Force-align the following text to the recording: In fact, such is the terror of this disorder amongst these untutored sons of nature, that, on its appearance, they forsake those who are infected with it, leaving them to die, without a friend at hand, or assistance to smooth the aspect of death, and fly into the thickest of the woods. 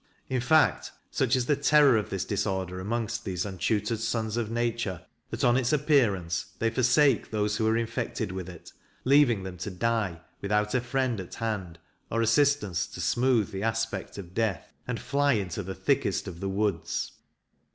In 0.29 0.41
fact, 0.41 0.91
such 1.11 1.35
is 1.35 1.45
the 1.45 1.55
terror 1.55 1.95
of 1.95 2.09
this 2.09 2.25
disorder 2.25 2.79
amongst 2.79 3.23
these 3.23 3.45
untutored 3.45 3.99
sons 3.99 4.35
of 4.35 4.49
nature, 4.49 5.05
that, 5.29 5.43
on 5.43 5.55
its 5.55 5.71
appearance, 5.71 6.47
they 6.57 6.71
forsake 6.71 7.29
those 7.29 7.57
who 7.57 7.67
are 7.67 7.77
infected 7.77 8.31
with 8.31 8.49
it, 8.49 8.73
leaving 9.03 9.43
them 9.43 9.57
to 9.59 9.69
die, 9.69 10.19
without 10.41 10.73
a 10.73 10.81
friend 10.81 11.19
at 11.19 11.35
hand, 11.35 11.77
or 12.09 12.19
assistance 12.23 12.87
to 12.87 12.99
smooth 12.99 13.51
the 13.51 13.61
aspect 13.61 14.17
of 14.17 14.33
death, 14.33 14.73
and 14.87 14.99
fly 14.99 15.33
into 15.33 15.61
the 15.61 15.75
thickest 15.75 16.27
of 16.27 16.39
the 16.39 16.49
woods. 16.49 17.11